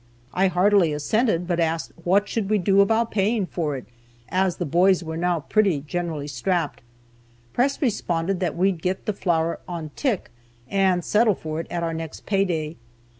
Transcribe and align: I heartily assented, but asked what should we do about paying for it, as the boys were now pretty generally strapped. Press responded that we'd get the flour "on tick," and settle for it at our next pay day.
I 0.33 0.47
heartily 0.47 0.93
assented, 0.93 1.45
but 1.47 1.59
asked 1.59 1.91
what 2.03 2.27
should 2.27 2.49
we 2.49 2.57
do 2.57 2.81
about 2.81 3.11
paying 3.11 3.45
for 3.45 3.77
it, 3.77 3.85
as 4.29 4.55
the 4.55 4.65
boys 4.65 5.03
were 5.03 5.15
now 5.15 5.41
pretty 5.41 5.81
generally 5.81 6.25
strapped. 6.27 6.81
Press 7.53 7.79
responded 7.79 8.39
that 8.39 8.57
we'd 8.57 8.81
get 8.81 9.05
the 9.05 9.13
flour 9.13 9.59
"on 9.67 9.91
tick," 9.95 10.31
and 10.67 11.05
settle 11.05 11.35
for 11.35 11.59
it 11.59 11.67
at 11.69 11.83
our 11.83 11.93
next 11.93 12.25
pay 12.25 12.45
day. 12.45 12.77